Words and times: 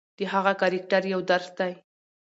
د 0.17 0.19
هغه 0.33 0.53
کرکټر 0.61 1.03
یو 1.13 1.21
درس 1.29 1.49
دی. 1.59 1.73